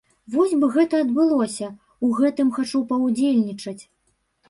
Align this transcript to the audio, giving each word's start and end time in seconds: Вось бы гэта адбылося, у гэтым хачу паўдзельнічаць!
Вось 0.35 0.55
бы 0.63 0.69
гэта 0.77 1.01
адбылося, 1.05 1.69
у 2.07 2.11
гэтым 2.23 2.53
хачу 2.59 2.85
паўдзельнічаць! 2.91 3.81